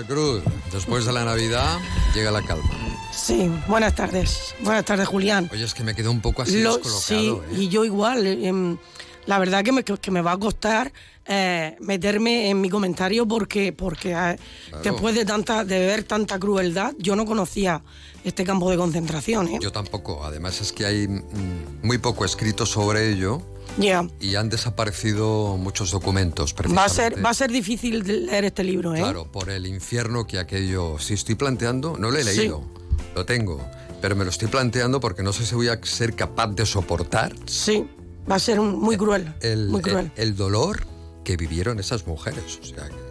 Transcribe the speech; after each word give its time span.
la 0.00 0.06
Cruz, 0.06 0.42
después 0.72 1.04
de 1.06 1.12
la 1.12 1.24
Navidad 1.24 1.78
llega 2.14 2.30
la 2.30 2.42
calma. 2.42 2.70
Sí, 3.12 3.50
buenas 3.66 3.94
tardes. 3.96 4.54
Buenas 4.60 4.84
tardes, 4.84 5.08
Julián. 5.08 5.48
Oye, 5.52 5.64
es 5.64 5.74
que 5.74 5.82
me 5.82 5.94
quedo 5.94 6.12
un 6.12 6.20
poco 6.20 6.42
así 6.42 6.62
Lo- 6.62 6.76
descolocado. 6.78 7.00
sí, 7.00 7.56
¿eh? 7.56 7.62
y 7.62 7.68
yo 7.68 7.84
igual. 7.84 8.24
eh, 8.26 8.46
em, 8.46 8.76
la 9.26 9.38
verdad 9.40 9.62
que 9.64 9.72
me, 9.72 9.82
que 9.84 10.10
me 10.10 10.22
va 10.22 10.32
a 10.32 10.38
costar 10.38 10.92
eh, 11.26 11.76
meterme 11.80 12.48
en 12.48 12.60
mi 12.60 12.70
comentario 12.70 13.26
porque, 13.26 13.72
porque 13.72 14.12
eh, 14.12 14.38
después 14.82 15.14
de, 15.16 15.24
tanta, 15.24 15.64
de 15.64 15.80
ver 15.80 16.04
tanta 16.04 16.38
crueldad, 16.38 16.94
yo 16.98 17.14
no 17.16 17.26
conocía 17.26 17.82
este 18.24 18.44
campo 18.44 18.70
de 18.70 18.76
concentración. 18.76 19.58
Yo 19.60 19.72
tampoco. 19.72 20.24
Además 20.24 20.60
es 20.60 20.72
que 20.72 20.86
hay 20.86 21.08
mm, 21.08 21.22
muy 21.82 21.98
poco 21.98 22.24
escrito 22.24 22.64
sobre 22.66 23.10
ello 23.10 23.42
Ya. 23.78 24.06
y 24.20 24.34
han 24.34 24.48
desaparecido 24.48 25.56
muchos 25.56 25.90
documentos. 25.90 26.54
Va 26.76 26.84
a, 26.84 26.88
ser, 26.88 27.24
va 27.24 27.30
a 27.30 27.34
ser 27.34 27.50
difícil 27.50 28.02
leer 28.26 28.44
este 28.44 28.64
libro, 28.64 28.94
¿eh? 28.94 28.98
Claro, 28.98 29.30
por 29.30 29.50
el 29.50 29.66
infierno 29.66 30.26
que 30.26 30.38
aquello... 30.38 30.98
Si 30.98 31.14
estoy 31.14 31.34
planteando, 31.36 31.96
no 31.98 32.10
lo 32.10 32.18
he 32.18 32.24
Sí. 32.24 32.36
leído, 32.38 32.64
lo 33.14 33.24
tengo, 33.24 33.64
pero 34.00 34.16
me 34.16 34.24
lo 34.24 34.30
estoy 34.30 34.48
planteando 34.48 35.00
porque 35.00 35.22
no 35.22 35.32
sé 35.32 35.46
si 35.46 35.54
voy 35.54 35.68
a 35.68 35.78
ser 35.84 36.14
capaz 36.14 36.48
de 36.48 36.66
soportar 36.66 37.32
Sí, 37.46 37.84
va 38.30 38.36
a 38.36 38.38
ser 38.40 38.58
un- 38.60 38.78
muy 38.78 38.96
cruel. 38.96 39.32
el, 39.40 39.68
muy 39.68 39.80
cruel. 39.80 40.10
el- 40.16 40.28
el 40.30 40.36
dolor 40.36 40.84
que 41.24 41.36
vivieron 41.36 41.78
esas 41.78 42.06
mujeres. 42.06 42.58
O 42.60 42.64
sea 42.64 42.88
que- 42.88 43.08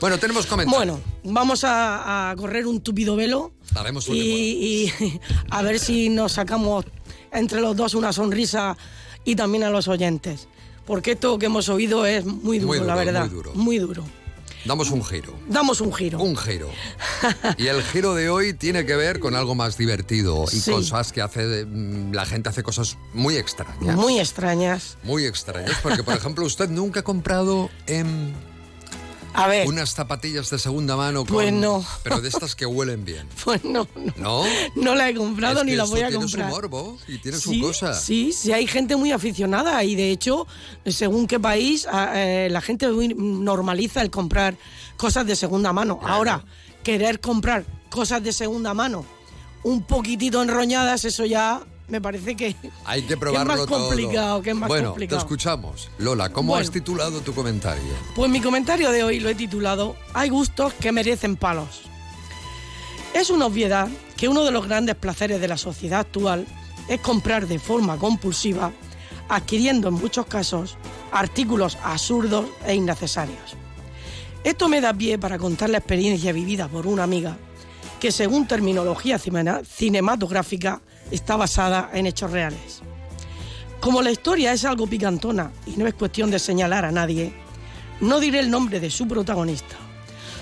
Bueno, 0.00 0.18
tenemos 0.18 0.46
comentarios. 0.46 0.98
Bueno, 0.98 1.00
vamos 1.24 1.64
a, 1.64 2.30
a 2.30 2.36
correr 2.36 2.66
un 2.66 2.80
tupido 2.82 3.16
velo 3.16 3.52
Haremos 3.74 4.08
un 4.08 4.14
y, 4.16 4.20
y 4.20 4.92
a 5.50 5.62
ver 5.62 5.78
si 5.78 6.08
nos 6.08 6.32
sacamos 6.32 6.84
entre 7.32 7.60
los 7.60 7.76
dos 7.76 7.94
una 7.94 8.12
sonrisa 8.12 8.76
y 9.24 9.36
también 9.36 9.64
a 9.64 9.70
los 9.70 9.88
oyentes. 9.88 10.48
Porque 10.86 11.12
esto 11.12 11.38
que 11.38 11.46
hemos 11.46 11.68
oído 11.68 12.06
es 12.06 12.24
muy 12.24 12.58
duro, 12.58 12.78
Muy 12.78 12.86
la 12.86 12.94
verdad. 12.94 13.20
muy 13.26 13.28
duro. 13.34 13.52
Muy 13.54 13.78
duro. 13.78 14.04
Damos 14.64 14.90
un 14.90 15.04
giro. 15.04 15.34
Damos 15.48 15.80
un 15.80 15.92
giro. 15.94 16.18
Un 16.20 16.36
giro. 16.36 16.68
Y 17.58 17.68
el 17.68 17.82
giro 17.82 18.14
de 18.14 18.28
hoy 18.28 18.52
tiene 18.54 18.84
que 18.84 18.96
ver 18.96 19.20
con 19.20 19.34
algo 19.36 19.54
más 19.54 19.78
divertido 19.78 20.44
y 20.52 20.56
Sí. 20.60 20.70
cosas 20.72 21.12
que 21.12 21.22
hace 21.22 21.64
mm, 21.64 22.12
la 22.12 22.26
gente 22.26 22.48
hace 22.48 22.62
cosas 22.62 22.98
muy 23.14 23.36
extrañas. 23.36 23.94
Muy 23.96 24.18
extrañas. 24.18 24.98
Muy 25.04 25.24
extrañas, 25.26 25.76
porque 25.82 26.02
por 26.02 26.14
ejemplo 26.14 26.44
usted 26.44 26.68
nunca 26.68 27.00
ha 27.00 27.04
comprado 27.04 27.70
em, 27.86 28.32
A 29.34 29.46
ver, 29.46 29.68
unas 29.68 29.94
zapatillas 29.94 30.50
de 30.50 30.58
segunda 30.58 30.96
mano 30.96 31.24
con, 31.24 31.34
Pues 31.34 31.52
no. 31.52 31.84
pero 32.02 32.20
de 32.20 32.28
estas 32.28 32.54
que 32.56 32.66
huelen 32.66 33.04
bien. 33.04 33.28
pues 33.44 33.62
no, 33.64 33.86
no, 33.94 34.12
¿No? 34.16 34.44
no 34.74 34.94
la 34.94 35.08
he 35.08 35.14
comprado 35.14 35.60
Es 35.60 35.66
ni 35.66 35.76
la 35.76 35.84
voy 35.84 36.00
a 36.00 36.08
tiene 36.08 36.22
comprar. 36.22 36.48
su 36.48 36.54
morbo 36.54 36.98
y 37.06 37.18
tiene 37.18 37.38
sí, 37.38 37.60
su 37.60 37.66
cosa. 37.66 37.94
Sí, 37.94 38.32
sí, 38.32 38.52
hay 38.52 38.66
gente 38.66 38.96
muy 38.96 39.12
aficionada 39.12 39.82
y 39.84 39.94
de 39.94 40.10
hecho, 40.10 40.46
según 40.86 41.26
qué 41.26 41.38
país, 41.38 41.86
eh, 42.14 42.48
la 42.50 42.60
gente 42.60 42.88
normaliza 43.16 44.02
el 44.02 44.10
comprar 44.10 44.56
cosas 44.96 45.26
de 45.26 45.36
segunda 45.36 45.72
mano. 45.72 46.00
Ahora, 46.02 46.44
querer 46.82 47.20
comprar 47.20 47.64
cosas 47.90 48.22
de 48.22 48.32
segunda 48.32 48.74
mano 48.74 49.04
un 49.64 49.82
poquitito 49.82 50.42
enroñadas, 50.42 51.04
eso 51.04 51.24
ya 51.26 51.60
me 51.88 52.00
parece 52.00 52.36
que, 52.36 52.54
Hay 52.84 53.02
que 53.02 53.08
que 53.08 53.14
es 53.14 53.18
probarlo 53.20 53.56
más 53.56 53.66
todo. 53.66 53.88
complicado, 53.88 54.42
que 54.42 54.50
es 54.50 54.56
más 54.56 54.68
bueno, 54.68 54.88
complicado. 54.90 55.18
te 55.20 55.24
escuchamos. 55.24 55.90
Lola, 55.98 56.30
¿cómo 56.30 56.52
Bueno. 56.52 56.62
has 56.64 56.70
titulado 56.70 57.20
tu 57.20 57.34
comentario? 57.34 57.82
Pues 58.14 58.30
mi 58.30 58.40
comentario 58.40 58.90
de 58.90 59.02
hoy 59.02 59.20
lo 59.20 59.28
he 59.28 59.34
titulado 59.34 59.96
Hay 60.14 60.28
gustos 60.28 60.74
que 60.74 60.92
merecen 60.92 61.36
palos. 61.36 61.82
Es 63.14 63.30
una 63.30 63.46
obviedad 63.46 63.88
que 64.16 64.28
uno 64.28 64.44
de 64.44 64.50
los 64.50 64.66
grandes 64.66 64.94
placeres 64.96 65.40
de 65.40 65.48
la 65.48 65.56
sociedad 65.56 66.00
actual 66.00 66.46
es 66.88 67.00
comprar 67.00 67.46
de 67.46 67.58
forma 67.58 67.96
compulsiva, 67.96 68.70
adquiriendo 69.28 69.88
en 69.88 69.94
muchos 69.94 70.26
casos 70.26 70.76
artículos 71.10 71.78
absurdos 71.82 72.46
e 72.66 72.74
innecesarios. 72.74 73.56
Esto 74.44 74.68
me 74.68 74.80
da 74.80 74.92
pie 74.94 75.18
para 75.18 75.38
contar 75.38 75.70
la 75.70 75.78
experiencia 75.78 76.32
vivida 76.32 76.68
por 76.68 76.86
una 76.86 77.02
amiga 77.04 77.36
que 77.98 78.12
según 78.12 78.46
terminología 78.46 79.18
cinematográfica 79.18 80.80
está 81.10 81.36
basada 81.36 81.90
en 81.92 82.06
hechos 82.06 82.30
reales. 82.30 82.82
Como 83.80 84.02
la 84.02 84.10
historia 84.10 84.52
es 84.52 84.64
algo 84.64 84.86
picantona 84.86 85.52
y 85.66 85.76
no 85.76 85.86
es 85.86 85.94
cuestión 85.94 86.30
de 86.30 86.38
señalar 86.38 86.84
a 86.84 86.92
nadie, 86.92 87.32
no 88.00 88.20
diré 88.20 88.40
el 88.40 88.50
nombre 88.50 88.80
de 88.80 88.90
su 88.90 89.06
protagonista. 89.06 89.76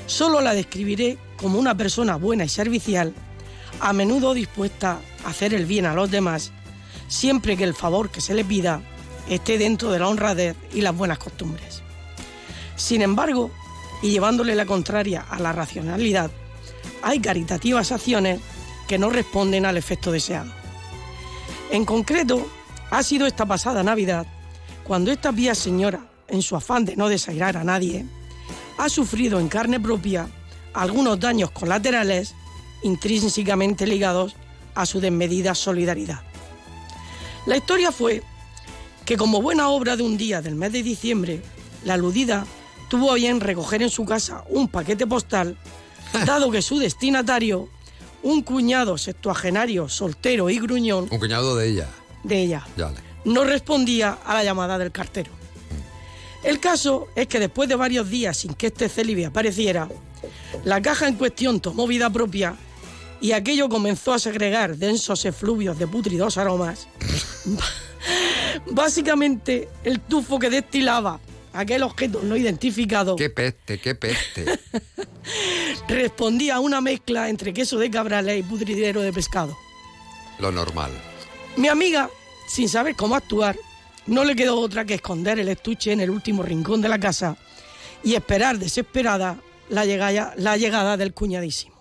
Solo 0.06 0.40
la 0.40 0.54
describiré 0.54 1.18
como 1.36 1.58
una 1.58 1.76
persona 1.76 2.16
buena 2.16 2.44
y 2.44 2.48
servicial, 2.48 3.14
a 3.80 3.92
menudo 3.92 4.32
dispuesta 4.32 5.00
a 5.24 5.30
hacer 5.30 5.52
el 5.52 5.66
bien 5.66 5.86
a 5.86 5.94
los 5.94 6.10
demás, 6.10 6.52
siempre 7.08 7.56
que 7.56 7.64
el 7.64 7.74
favor 7.74 8.10
que 8.10 8.20
se 8.20 8.34
le 8.34 8.44
pida 8.44 8.80
esté 9.28 9.58
dentro 9.58 9.90
de 9.90 9.98
la 9.98 10.08
honradez 10.08 10.56
y 10.72 10.80
las 10.80 10.96
buenas 10.96 11.18
costumbres. 11.18 11.82
Sin 12.76 13.02
embargo, 13.02 13.50
y 14.02 14.10
llevándole 14.10 14.54
la 14.54 14.66
contraria 14.66 15.24
a 15.28 15.38
la 15.40 15.52
racionalidad, 15.52 16.30
hay 17.02 17.20
caritativas 17.20 17.92
acciones 17.92 18.40
que 18.86 18.98
no 18.98 19.10
responden 19.10 19.66
al 19.66 19.76
efecto 19.76 20.12
deseado. 20.12 20.50
En 21.70 21.84
concreto, 21.84 22.46
ha 22.90 23.02
sido 23.02 23.26
esta 23.26 23.46
pasada 23.46 23.82
Navidad 23.82 24.26
cuando 24.84 25.10
esta 25.10 25.32
vía 25.32 25.54
señora, 25.54 26.06
en 26.28 26.42
su 26.42 26.56
afán 26.56 26.84
de 26.84 26.96
no 26.96 27.08
desairar 27.08 27.56
a 27.56 27.64
nadie, 27.64 28.06
ha 28.78 28.88
sufrido 28.88 29.40
en 29.40 29.48
carne 29.48 29.80
propia 29.80 30.28
algunos 30.74 31.18
daños 31.18 31.50
colaterales 31.50 32.34
intrínsecamente 32.82 33.86
ligados 33.86 34.36
a 34.74 34.86
su 34.86 35.00
desmedida 35.00 35.54
solidaridad. 35.54 36.20
La 37.46 37.56
historia 37.56 37.90
fue 37.90 38.22
que 39.04 39.16
como 39.16 39.40
buena 39.40 39.68
obra 39.68 39.96
de 39.96 40.02
un 40.02 40.16
día 40.16 40.42
del 40.42 40.56
mes 40.56 40.72
de 40.72 40.82
diciembre, 40.82 41.42
la 41.84 41.94
aludida 41.94 42.44
tuvo 42.88 43.10
a 43.10 43.14
bien 43.14 43.40
recoger 43.40 43.82
en 43.82 43.90
su 43.90 44.04
casa 44.04 44.44
un 44.48 44.68
paquete 44.68 45.06
postal, 45.06 45.56
dado 46.26 46.50
que 46.50 46.62
su 46.62 46.78
destinatario, 46.78 47.68
un 48.26 48.42
cuñado 48.42 48.98
septuagenario, 48.98 49.88
soltero 49.88 50.50
y 50.50 50.58
gruñón 50.58 51.06
Un 51.12 51.18
cuñado 51.20 51.54
de 51.54 51.68
ella. 51.68 51.88
de 52.24 52.42
ella, 52.42 52.66
Ya. 52.76 52.92
no 53.24 53.44
respondía 53.44 54.18
a 54.24 54.34
la 54.34 54.42
llamada 54.42 54.78
del 54.78 54.90
cartero. 54.90 55.30
El 56.42 56.58
caso 56.58 57.06
es 57.14 57.28
que 57.28 57.38
después 57.38 57.68
de 57.68 57.76
varios 57.76 58.10
días 58.10 58.36
sin 58.36 58.54
que 58.54 58.66
este 58.66 58.88
célibe 58.88 59.26
apareciera, 59.26 59.88
la 60.64 60.82
caja 60.82 61.06
en 61.06 61.14
cuestión 61.14 61.60
tomó 61.60 61.86
vida 61.86 62.10
propia 62.10 62.56
y 63.20 63.30
aquello 63.30 63.68
comenzó 63.68 64.12
a 64.12 64.18
segregar 64.18 64.76
densos 64.76 65.24
efluvios 65.24 65.78
de 65.78 65.86
putridos 65.86 66.36
aromas. 66.36 66.88
Básicamente, 68.72 69.68
el 69.84 70.00
tufo 70.00 70.38
que 70.40 70.50
destilaba 70.50 71.20
aquel 71.52 71.82
objeto 71.84 72.20
no 72.22 72.36
identificado 72.36 73.14
Qué 73.16 73.30
peste, 73.30 73.78
qué 73.78 73.94
peste. 73.94 74.44
respondía 75.94 76.56
a 76.56 76.60
una 76.60 76.80
mezcla 76.80 77.28
entre 77.28 77.52
queso 77.52 77.78
de 77.78 77.90
cabrales 77.90 78.40
y 78.40 78.42
pudridero 78.42 79.02
de 79.02 79.12
pescado. 79.12 79.56
Lo 80.38 80.50
normal. 80.50 80.90
Mi 81.56 81.68
amiga, 81.68 82.10
sin 82.48 82.68
saber 82.68 82.96
cómo 82.96 83.14
actuar, 83.14 83.56
no 84.06 84.24
le 84.24 84.36
quedó 84.36 84.58
otra 84.58 84.84
que 84.84 84.94
esconder 84.94 85.38
el 85.38 85.48
estuche 85.48 85.92
en 85.92 86.00
el 86.00 86.10
último 86.10 86.42
rincón 86.42 86.80
de 86.80 86.88
la 86.88 86.98
casa 86.98 87.36
y 88.04 88.14
esperar 88.14 88.58
desesperada 88.58 89.40
la 89.68 89.84
llegada, 89.84 90.34
la 90.36 90.56
llegada 90.56 90.96
del 90.96 91.14
cuñadísimo. 91.14 91.76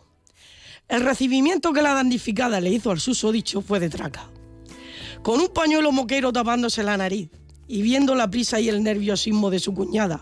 El 0.87 1.01
recibimiento 1.01 1.73
que 1.73 1.81
la 1.81 1.93
damnificada 1.93 2.59
le 2.59 2.69
hizo 2.69 2.91
al 2.91 2.99
susodicho 2.99 3.61
fue 3.61 3.79
de 3.79 3.89
traca. 3.89 4.29
Con 5.23 5.41
un 5.41 5.47
pañuelo 5.47 5.91
moquero 5.91 6.31
tapándose 6.31 6.83
la 6.83 6.97
nariz 6.97 7.29
y 7.67 7.81
viendo 7.81 8.13
la 8.13 8.29
prisa 8.29 8.59
y 8.59 8.69
el 8.69 8.83
nerviosismo 8.83 9.49
de 9.49 9.59
su 9.59 9.73
cuñada 9.73 10.21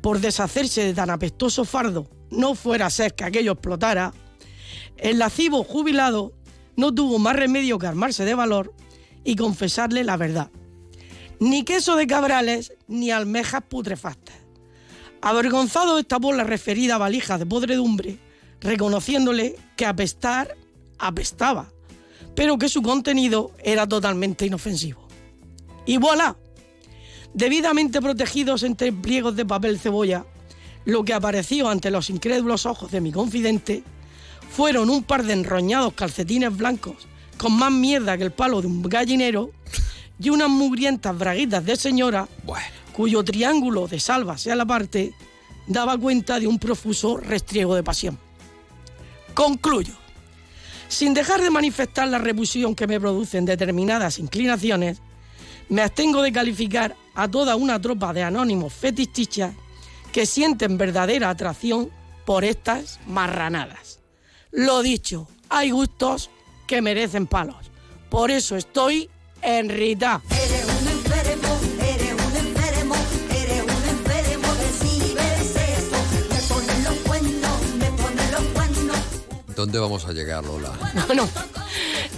por 0.00 0.20
deshacerse 0.20 0.84
de 0.84 0.94
tan 0.94 1.10
apestoso 1.10 1.64
fardo, 1.64 2.08
no 2.30 2.54
fuera 2.54 2.86
a 2.86 2.90
ser 2.90 3.14
que 3.14 3.24
aquello 3.24 3.52
explotara, 3.52 4.12
el 4.96 5.18
lascivo 5.18 5.64
jubilado 5.64 6.32
no 6.76 6.94
tuvo 6.94 7.18
más 7.18 7.36
remedio 7.36 7.78
que 7.78 7.86
armarse 7.86 8.24
de 8.24 8.34
valor 8.34 8.74
y 9.24 9.36
confesarle 9.36 10.04
la 10.04 10.16
verdad. 10.16 10.50
Ni 11.38 11.64
queso 11.64 11.96
de 11.96 12.06
cabrales 12.06 12.72
ni 12.86 13.10
almejas 13.10 13.62
putrefactas. 13.68 14.36
Avergonzado 15.22 15.96
destapó 15.96 16.32
la 16.32 16.44
referida 16.44 16.98
valija 16.98 17.38
de 17.38 17.46
podredumbre, 17.46 18.18
reconociéndole 18.60 19.56
que 19.76 19.86
apestar 19.86 20.56
apestaba, 20.98 21.72
pero 22.34 22.58
que 22.58 22.68
su 22.68 22.82
contenido 22.82 23.52
era 23.62 23.86
totalmente 23.86 24.46
inofensivo. 24.46 25.06
Y 25.86 25.96
voilà, 25.96 26.36
debidamente 27.34 28.00
protegidos 28.00 28.62
entre 28.62 28.92
pliegos 28.92 29.36
de 29.36 29.46
papel 29.46 29.78
cebolla, 29.78 30.24
lo 30.84 31.04
que 31.04 31.14
apareció 31.14 31.68
ante 31.68 31.90
los 31.90 32.10
incrédulos 32.10 32.66
ojos 32.66 32.90
de 32.90 33.00
mi 33.00 33.12
confidente 33.12 33.82
fueron 34.50 34.90
un 34.90 35.02
par 35.04 35.24
de 35.24 35.34
enroñados 35.34 35.94
calcetines 35.94 36.56
blancos 36.56 37.06
con 37.36 37.56
más 37.56 37.72
mierda 37.72 38.18
que 38.18 38.24
el 38.24 38.32
palo 38.32 38.60
de 38.60 38.66
un 38.66 38.82
gallinero 38.82 39.50
y 40.18 40.28
unas 40.28 40.50
mugrientas 40.50 41.16
braguitas 41.16 41.64
de 41.64 41.76
señora 41.76 42.28
Bueno. 42.44 42.66
cuyo 42.92 43.24
triángulo 43.24 43.88
de 43.88 44.00
sálvase 44.00 44.52
a 44.52 44.56
la 44.56 44.66
parte 44.66 45.14
daba 45.66 45.96
cuenta 45.96 46.40
de 46.40 46.46
un 46.46 46.58
profuso 46.58 47.16
restriego 47.16 47.74
de 47.74 47.82
pasión. 47.82 48.18
Concluyo. 49.34 49.94
Sin 50.88 51.14
dejar 51.14 51.40
de 51.40 51.50
manifestar 51.50 52.08
la 52.08 52.18
repulsión 52.18 52.74
que 52.74 52.88
me 52.88 52.98
producen 52.98 53.44
determinadas 53.44 54.18
inclinaciones, 54.18 55.00
me 55.70 55.82
abstengo 55.82 56.20
de 56.20 56.32
calificar 56.32 56.96
a 57.14 57.28
toda 57.28 57.56
una 57.56 57.80
tropa 57.80 58.12
de 58.12 58.22
anónimos 58.22 58.74
fetichistas 58.74 59.54
que 60.12 60.26
sienten 60.26 60.76
verdadera 60.76 61.30
atracción 61.30 61.90
por 62.26 62.44
estas 62.44 62.98
marranadas. 63.06 64.00
Lo 64.50 64.82
dicho, 64.82 65.28
hay 65.48 65.70
gustos 65.70 66.28
que 66.66 66.82
merecen 66.82 67.26
palos. 67.26 67.70
Por 68.10 68.32
eso 68.32 68.56
estoy 68.56 69.08
en 69.42 69.68
Rita. 69.68 70.20
Eres 70.28 70.64
un 70.64 70.88
enfermo, 70.88 71.58
eres 71.80 72.12
un 72.12 72.36
enfermo, 72.36 72.94
eres 73.30 73.62
un 73.62 73.88
enfermo 73.88 74.54
de 74.54 74.68
cibersexo. 74.80 75.96
Me 76.30 76.40
ponen 76.48 76.84
los 76.84 76.94
cuernos, 77.06 77.62
me 77.78 77.86
ponen 78.02 78.32
los 78.32 78.42
cuernos. 78.52 78.98
¿Dónde 79.54 79.78
vamos 79.78 80.04
a 80.06 80.12
llegar, 80.12 80.44
Lola? 80.44 80.72
No, 80.94 81.14
no. 81.14 81.59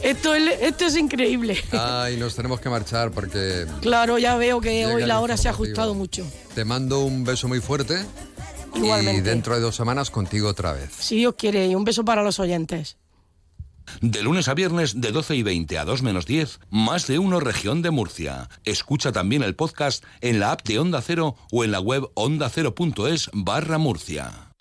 Esto 0.02 0.34
es, 0.34 0.60
esto 0.60 0.86
es 0.86 0.96
increíble. 0.96 1.56
Ay, 1.72 2.16
nos 2.16 2.34
tenemos 2.34 2.60
que 2.60 2.68
marchar 2.68 3.10
porque 3.12 3.66
Claro, 3.80 4.18
ya 4.18 4.36
veo 4.36 4.60
que 4.60 4.84
hoy 4.86 5.04
la 5.04 5.20
hora 5.20 5.36
se 5.36 5.48
ha 5.48 5.52
ajustado 5.52 5.94
mucho. 5.94 6.26
te 6.54 6.64
mando 6.64 7.00
un 7.00 7.24
beso 7.24 7.46
muy 7.48 7.60
fuerte 7.60 8.04
Igualmente. 8.74 9.20
y 9.20 9.22
dentro 9.22 9.54
de 9.54 9.60
dos 9.60 9.76
semanas 9.76 10.10
contigo 10.10 10.48
otra 10.48 10.72
vez. 10.72 10.90
Si 10.98 11.16
Dios 11.16 11.34
quiere, 11.36 11.66
y 11.66 11.74
un 11.74 11.84
beso 11.84 12.04
para 12.04 12.22
los 12.22 12.40
oyentes. 12.40 12.96
De 14.00 14.22
lunes 14.22 14.46
a 14.48 14.54
viernes 14.54 15.00
de 15.00 15.10
12 15.12 15.34
y 15.36 15.42
20 15.42 15.76
a 15.78 15.84
2 15.84 16.02
menos 16.02 16.24
10, 16.24 16.60
más 16.70 17.06
de 17.08 17.18
uno 17.18 17.40
región 17.40 17.82
de 17.82 17.90
Murcia. 17.90 18.48
Escucha 18.64 19.12
también 19.12 19.42
el 19.42 19.54
podcast 19.56 20.04
en 20.20 20.40
la 20.40 20.52
app 20.52 20.62
de 20.66 20.78
Onda 20.78 21.02
Cero 21.02 21.36
o 21.50 21.64
en 21.64 21.72
la 21.72 21.80
web 21.80 22.08
ondacero.es 22.14 23.28
barra 23.34 23.78
Murcia. 23.78 24.51